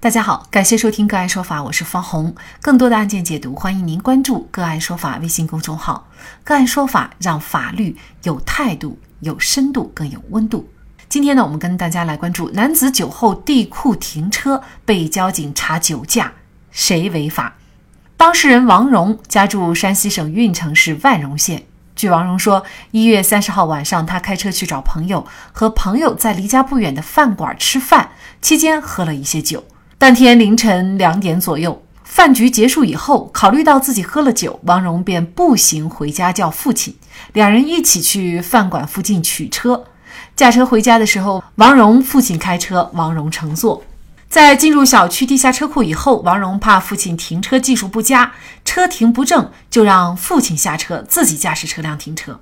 [0.00, 2.32] 大家好，感谢收听个案说法，我是方红。
[2.62, 6.06] 更多的案件解读，欢迎您关注个案说法微信公众号。
[6.44, 10.68] 个案说法让法律有态度、有深度、更有温度。
[11.08, 16.32] 今天呢，我们跟大家来关注男子酒后地库停车被交警查酒驾，
[16.70, 17.56] 谁违法？
[18.16, 21.64] 当事人王荣家住山西省运城市万荣县。
[21.96, 28.10] 据王荣说，一月三十号晚上，他开车去找朋友，和朋友在离家不远的饭馆吃饭，
[28.40, 29.64] 期间喝了一些酒。
[30.00, 36.94] 当天凌晨两点左右，饭局结束以后，考虑到自己喝了酒，王荣便步行回家叫父亲，
[37.32, 39.82] 两人一起去饭馆附近取车。
[40.36, 43.82] 驾车回家的时候，王荣父亲开车，王荣乘坐。
[44.28, 48.30] 在进入小区地下车库以后，王荣怕父亲停车技术不佳，
[48.64, 52.38] 车停不正，就让父亲下车，自己驾驶车辆停车。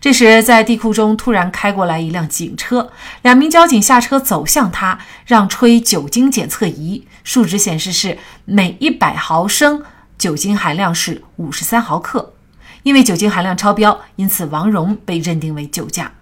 [0.00, 2.92] 这时，在地库中突然开过来一辆警车，
[3.22, 9.82] 两名交警下车走向他，让吹酒精检测仪，数值显示是每一百毫升
[10.16, 12.34] 酒精含量是五十三毫克。
[12.82, 16.12] 因为酒精含量超标，因此王荣被认定为酒驾。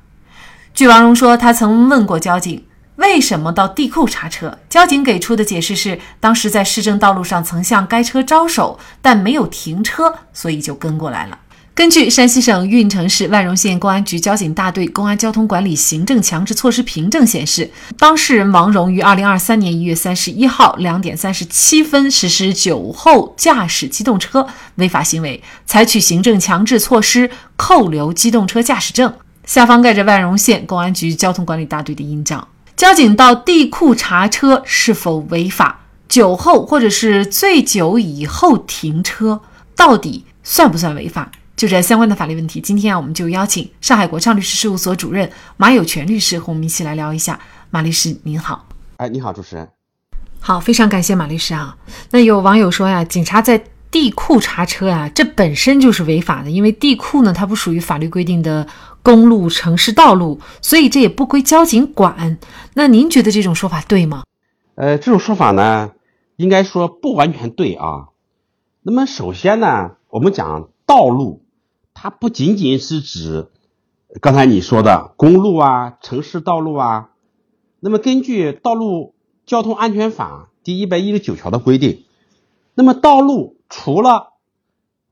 [0.72, 2.64] 据王荣说，他曾问过交警
[2.96, 11.38] 为什么到地库查车，交警给出的解释是，当时在市政道路上曾向该车招手，但没有停车，所以就跟过来了。
[11.74, 29.12] 根据山西省运城市万荣县公安局交警大队公安交通管理行政强制措施凭证显示，当事人王荣于二零二三年一月三十一号两点三十七分实施酒后驾驶机动车违法行为，采取行政强制措施扣留机动车驾驶证。
[29.44, 32.46] 下方盖着万荣县公安局交通管理大队的印章。
[32.76, 35.80] 交警到地库查车是否违法？
[36.08, 39.40] 酒后或者是醉酒以后停车，
[39.74, 41.32] 到底算不算违法？
[41.56, 47.38] 就这相关的法律问题，今天啊，我们就邀请上海国畅律师事务所主任马有权律师和我们一起来聊一下。
[47.70, 49.68] 马律师您好，哎，你好，主持人，
[50.40, 51.76] 好，非常感谢马律师啊。
[52.10, 58.66] 那有网友说呀，警察在地库查车啊，这本身就是违法的，因为地库呢，它不属于法律规定的
[59.02, 62.36] 公路、城市道路，所以这也不归交警管。
[62.74, 64.24] 那您觉得这种说法对吗？
[64.74, 65.92] 呃，这种说法呢，
[66.34, 68.08] 应该说不完全对啊。
[68.82, 71.43] 那么首先呢，我们讲道路。
[71.94, 73.48] 它不仅仅是指
[74.20, 77.10] 刚才你说的公路啊、城市道路啊。
[77.80, 79.14] 那么根据《道路
[79.46, 82.04] 交通安全法》第一百一十九条的规定，
[82.74, 84.32] 那么道路除了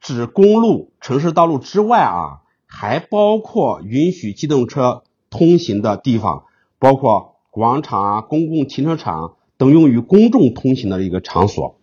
[0.01, 6.45] 指公路、城市道路之外啊，还包括允许机动车通行的地方，
[6.79, 11.77] 包括广场啊、公共停车场等用于公众通行的一个场所。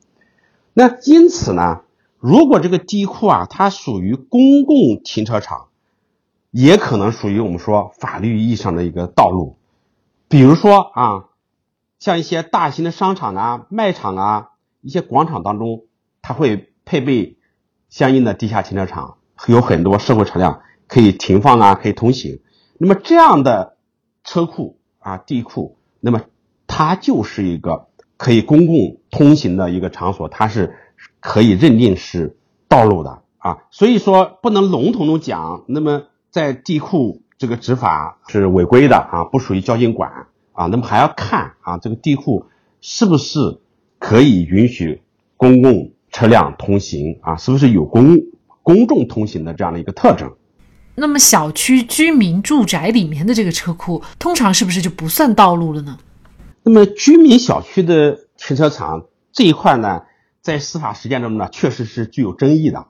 [0.73, 1.81] 那因此呢？
[2.19, 5.68] 如果这个地库啊，它属于公共停车场，
[6.52, 9.56] 也可能属于我们说法律意义上的一个道路。
[10.28, 11.29] 比如说啊，
[11.97, 14.50] 像一些大型的商场啊、卖场啊、
[14.81, 15.85] 一些广场当中，
[16.22, 17.38] 它会配备
[17.90, 19.16] 相应的地下停车场，
[19.47, 22.41] 有很多社会车辆可以停放啊，可以通行。
[22.78, 23.78] 那么这样的
[24.25, 26.24] 车库啊、地库，那么
[26.68, 27.88] 它就是一个
[28.18, 30.75] 可以公共通行的一个场所，它是。
[31.19, 32.38] 可以认定是
[32.68, 42.46] 道路的啊，所以说不能笼统的讲，那么在地库这个执法是违规的啊，不属于交警管啊，那么还要看啊这个地库
[42.81, 43.59] 是不是
[43.97, 45.02] 可以允许
[45.38, 48.18] 公共车辆通行啊，是不是有公
[48.62, 50.34] 公众通行的这样的一个特征？
[50.96, 55.97] 那么小区居民住宅里面的这个车库，通常是不是就不算道路了呢？
[56.63, 60.02] 那么居民小区的停车场这一块呢？
[60.49, 62.87] 在司法实践中呢，确实是具有争议的。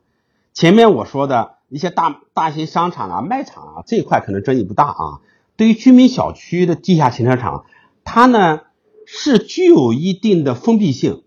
[0.54, 5.20] 前面我说的一些大大型商场啊、卖场啊这一块可能争议不大啊。
[5.58, 7.66] 对于居民小区的地下停车场，
[8.06, 8.62] 它呢
[9.06, 11.24] 是具有一定的封闭性。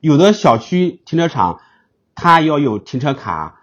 [0.00, 1.60] 有的小区停车场，
[2.16, 3.60] 它要有停车卡，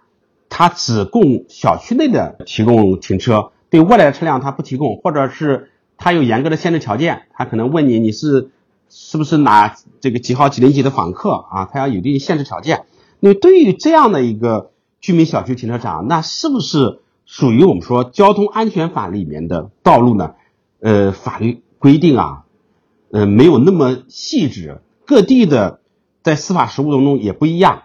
[0.48, 8.50] 它只供小区内的提供停车，对外来的车辆它不提供，或者是它有严格的限制条件，它可能问你你是。
[8.88, 11.64] 是不是哪这个几号几零几的访客啊？
[11.72, 12.86] 他要有一定限制条件。
[13.20, 20.34] 那对于这样的一个居民小区停车场，那是不是属于我们说交通安全法里面的道路呢？
[20.80, 22.44] 呃，法律规定啊，
[23.10, 25.80] 呃，没有那么细致，各地的
[26.22, 27.84] 在司法实务当中也不一样。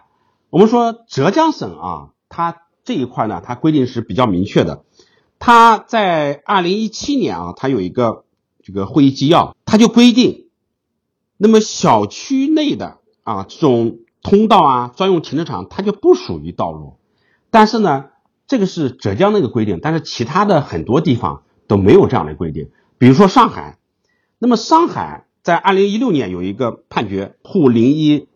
[0.50, 4.84] 我们说浙江省啊，它这一块呢，它规定是比较明确的。
[5.40, 8.26] 它在二零一七年啊，它有一个
[8.62, 10.49] 这个会议纪要，它就规定。
[11.42, 16.98] 那么小区内的啊这种通道啊专用停车场，它就不属于道路。
[17.50, 18.08] 但是呢，
[18.46, 22.70] 这个是浙江那个规定，但是其他的很多地方都没有这样的规定。
[22.98, 23.78] 比如说上海，
[24.38, 28.28] 那么上海在二零一六年有一个判决，沪零一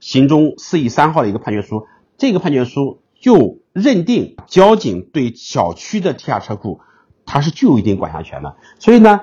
[0.00, 1.86] 刑中四亿三号的一个判决书，
[2.16, 6.80] 这个判决书就认定交警对小区的地下车库，
[7.26, 8.56] 它是具有一定管辖权的。
[8.78, 9.20] 所以呢，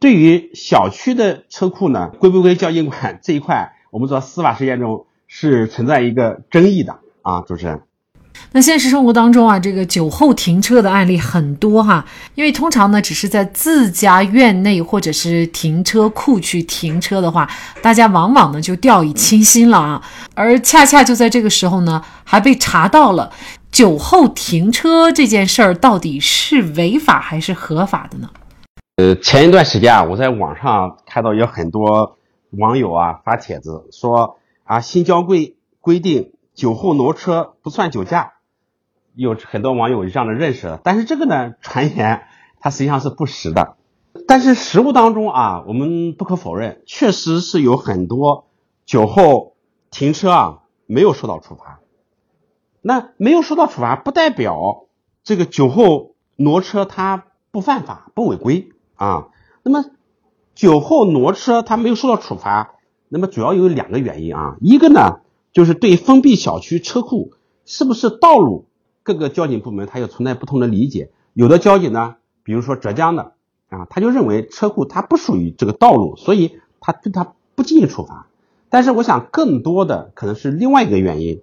[0.00, 7.82] 对于小区的车库呢，归不归交警管这一块，我们说司法实践中是存在一个争议的啊，主持人。
[8.52, 17.46] 那现实生活当中啊，这个酒后停车的案例很多哈，因为通常呢只是在自家院内或者是停车库去停车的话，
[17.82, 20.02] 大家往往呢就掉以轻心了啊，
[20.34, 23.30] 而恰恰就在这个时候呢，还被查到了
[23.70, 28.30] 酒后停车这件事儿到底是违法还是合法的呢？
[29.00, 32.18] 呃，前一段时间啊，我在网上看到有很多
[32.50, 38.34] 网友啊发帖子说啊，新交规规定酒后挪车不算酒驾。
[39.14, 42.24] 有很多网友有这样的认识，但是这个呢，传言
[42.60, 43.78] 它实际上是不实的。
[44.28, 48.50] 但是实物当中啊，我们不可否认，确实是有很多
[48.84, 49.54] 酒后
[49.90, 51.80] 停车啊没有受到处罚。
[52.82, 54.84] 那没有受到处罚，不代表
[55.24, 58.68] 这个酒后挪车他不犯法、不违规
[59.00, 59.28] 啊。
[59.62, 59.86] 那么
[60.54, 62.74] 酒后挪车他没有受到处罚，
[63.08, 64.56] 那么主要有两个原因啊。
[64.60, 65.20] 一个呢，
[65.52, 67.32] 就是对封闭小区车库
[67.64, 68.66] 是不是道路。
[69.02, 73.32] 各个交警部门它又存在不同的理解，有的交警呢，比如说浙江的
[73.70, 78.28] 啊，他就认为车库它不属于这个道路，所以他对他不进行处罚。
[78.68, 81.40] 但是我想更多的可能是另外一个原因。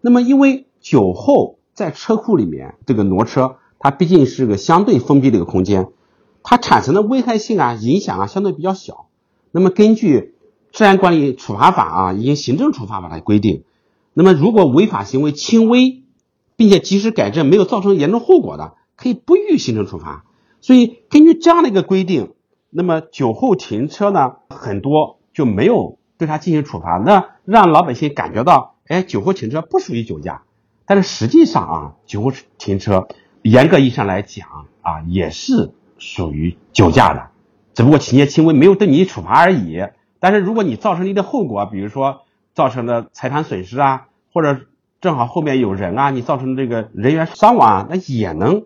[0.00, 5.88] 那么因为酒后在车库里面这个挪车，它毕竟是个相对封闭的一个空间，
[6.44, 9.08] 它产生的危害性啊、影响啊相对比较小。
[9.50, 10.36] 那么根据
[10.70, 13.64] 治安管理处罚法啊以及行政处罚法的规定，
[14.12, 16.02] 那么如果违法行为轻微，
[16.56, 20.24] 并且及时改正，没有造成严重后果的，可以不予行政处罚。
[20.60, 22.34] 所以根据这样的一个规定，
[22.70, 30.42] 那么酒后停车呢，很多就没有对他进行处罚，那让老百姓感觉到，哎，酒后停车不属于酒驾。
[30.86, 33.08] 但是实际上啊，酒后停车
[33.42, 37.30] 严格意义上来讲啊，也是属于酒驾的，
[37.74, 39.86] 只不过情节轻微，没有对你处罚而已。
[40.20, 42.22] 但是如果你造成一定后果，比如说
[42.54, 44.60] 造成的财产损失啊，或者
[45.00, 48.64] 正好后面有人啊，你造成这个人员伤亡啊，那也能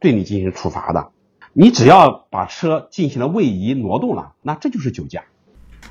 [0.00, 1.10] 对你进行处罚的。
[1.52, 5.24] 你只要把车进行了位移挪动了，那这就是酒驾。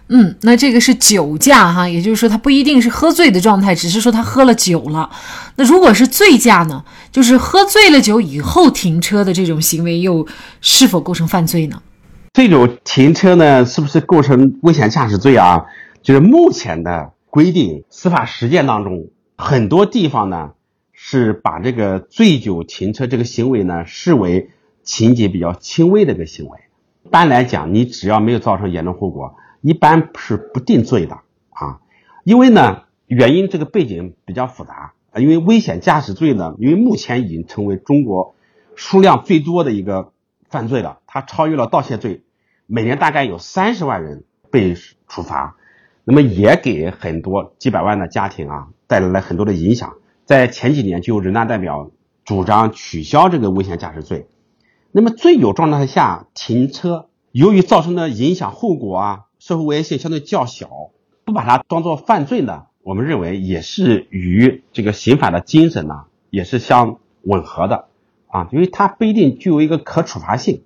[0.10, 5.10] 嗯，那这个是酒驾哈，也就是说他不一定是喝醉的状态，只是说他喝了酒了。
[5.57, 6.86] 那如果是醉驾呢？
[7.12, 10.25] 就是喝醉了酒以后停车的这种行为，又
[10.62, 11.81] 是否构成犯罪呢？
[12.34, 15.66] 这种停车呢，是不是构成危险驾驶罪啊？
[16.01, 19.07] 就是目前的规定，司法实践当中。
[19.36, 20.51] 很多地方呢
[20.94, 24.50] 是把这个醉酒停车这个行为呢视为
[24.83, 26.60] 情节比较轻微的一个行为。
[27.04, 31.15] 一般来讲，你只要没有造成严重后果，一般是不定罪的
[31.50, 31.80] 啊。
[32.24, 35.19] 因为呢，原因这个背景比较复杂啊。
[35.19, 38.36] 因为危险驾驶罪呢，因为目前已经成为中国
[38.75, 40.12] 数量最多的一个
[40.50, 42.24] 犯罪了，它超越了盗窃罪，
[42.65, 44.75] 每年大概有三十万人被
[45.07, 45.56] 处罚。
[46.04, 49.95] 那么也给很多几百万的家庭啊带来了很多的影响。
[50.24, 51.92] 在前几年就有人大代表
[52.24, 54.27] 主张取消这个危险驾驶罪。
[54.92, 60.89] 那么醉酒状态下停车，由于造成的影响后果啊，社会危害性相对较小，
[61.23, 67.85] 不把它当做犯罪呢，我们认为也是与这个刑法的精神呢也是相吻合的
[68.27, 70.63] 啊，因为它不一定具有一个可处罚性。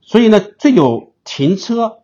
[0.00, 1.98] 所以呢，醉酒停车，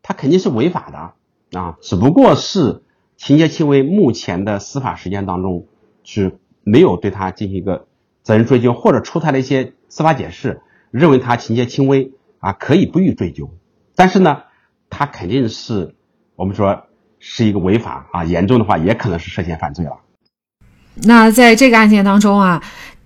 [0.00, 1.58] 它肯定是违法的。
[1.58, 2.82] 啊，只不过是
[3.18, 5.66] 情节轻微，目前的司法实践当中
[6.02, 7.86] 是没有对他进行一个
[8.22, 13.50] 责任追究，或者出台了一些司法解释，认为他情节轻微啊，可以不予追究。
[13.94, 14.44] 但是呢，
[14.98, 15.94] 他肯定是
[16.34, 16.82] 我们说
[17.20, 19.92] 是一个违法啊，严重的话也可能是涉嫌犯罪了。
[21.04, 22.60] 那在这个案件当中啊。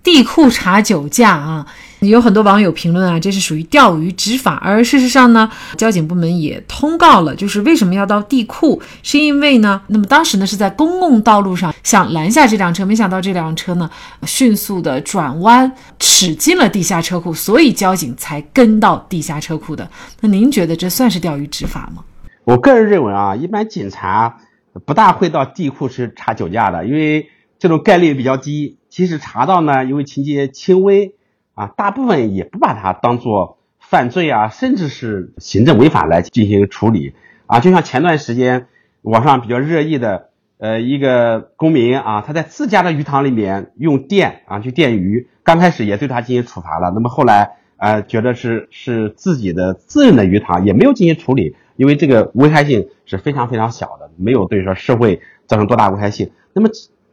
[0.05, 1.67] 地库查酒驾啊，
[2.09, 4.61] 有很多网友评论啊，这是属于钓鱼执法。
[4.63, 13.91] 而事实上呢，交警部门也通告了，就是为什么要到地库，是因为呢，那么当时呢是在公共道路上想拦下这辆车，没想到这辆车呢
[14.25, 19.89] 迅速的转弯驶进了地下车库，所以交警才跟到地下车库的。
[20.21, 22.03] 那您觉得这算是钓鱼执法吗？
[22.45, 24.39] 我个人认为啊，一般警察
[24.85, 27.29] 不大会到地库去查酒驾的，因为
[27.59, 28.79] 这种概率比较低。
[28.91, 31.15] 即使查到呢，因为情节轻微
[31.63, 37.15] 啊，大部分也不把它当做犯罪啊，甚至是行政违法来进行处理
[37.47, 37.61] 啊。
[37.61, 38.67] 就像前段时间
[39.03, 46.91] 网上比较热议的，呃，一个公民啊，他在自家的鱼塘里面用电啊去电鱼，刚开始也对他进行处罚了。
[46.93, 56.33] 那么后来呃，觉得是是自己的自认的鱼塘，也没有进行处理，因为这个危害性是非常非常小的，没有对说社会造成多大危害性。
[56.55, 56.71] 那么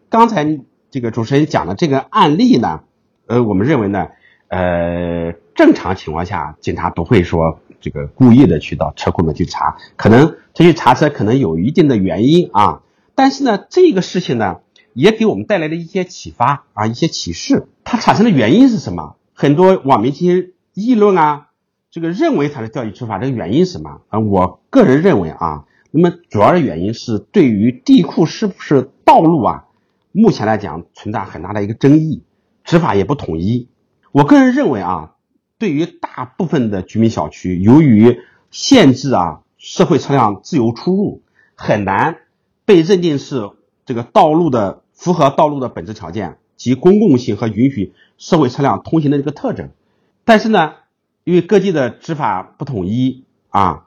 [0.10, 2.82] 刚才这个主持人讲的这个案例呢，
[3.28, 4.10] 呃，我们认为呢，
[4.50, 12.82] 呃，正常情况下，警察不会说这个故意的去到车库里面去查，可能他去查车可能有一定的原因啊。
[13.14, 14.62] 但是呢，这个事情呢，
[14.94, 17.68] 也给我们带来了一些启发啊，一些启示。
[17.84, 19.16] 它产生的原因是什么？
[19.34, 21.46] 很多网民进行议论啊。
[21.92, 24.20] 这个认为它是钓鱼执法，这个原因是什么啊？
[24.20, 29.66] 我个人认为啊，那么主要的原因是对于地库是不是道路啊，
[30.12, 32.24] 目前来讲存在很大的一个争议，
[32.64, 33.68] 执法也不统一。
[34.12, 35.16] 我个人认为啊，
[35.58, 38.20] 对于大部分的居民小区，由于
[38.52, 41.22] 限制啊社会车辆自由出入，
[41.56, 42.18] 很难
[42.66, 43.52] 被认定是
[43.86, 49.70] 这个道路的符合道路的本质条件及公共性和允许社会车辆通行的这个特征，
[50.24, 50.74] 但是呢。
[51.26, 53.86] 因为各地的执法不统一啊，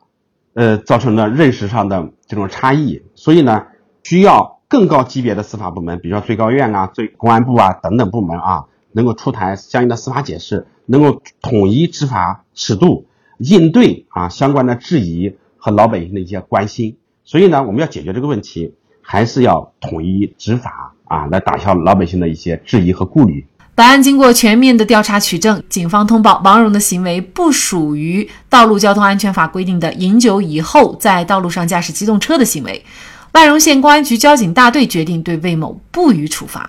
[0.54, 3.66] 呃，造成了认识上的这种差异，所以呢，
[4.04, 13.06] 需要更高级别的司法部门，比如说最高院啊、最公安部啊等等部门啊，能够出台相应的司法解释，能够统一执法尺度，
[13.38, 16.96] 应对啊相关的质疑和老百姓的一些关心。
[17.24, 23.46] 所以呢，我们要解决这个问题，还是要统一执法啊，来打消老百姓的一些质疑和顾虑。
[23.74, 32.84] 本案经过全面的调查取证，警方通报王荣的行为不属于《道路交通安全法》规定的饮酒以后在道路上驾驶机动车的行为。
[33.32, 36.68] 万荣县公安局交警大队决定对魏某不予处罚。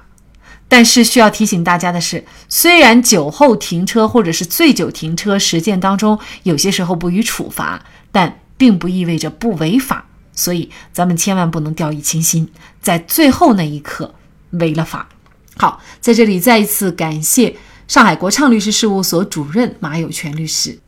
[0.74, 7.80] 但是需要提醒大家的是，虽然酒后停车或者是醉酒停车实践当中有些时候不予处罚，
[8.12, 10.03] 但并不意味着不违法。
[10.34, 12.50] 所以咱们千万不能掉以轻心，
[12.82, 14.15] 在最后那一刻
[14.53, 15.08] 违了法。
[15.58, 17.56] 好，在这里再一次感谢
[17.88, 20.80] 上海国畅律师事务所主任马有权律师。